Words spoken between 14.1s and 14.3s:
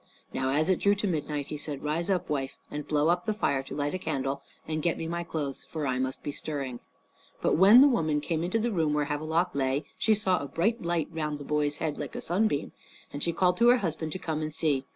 to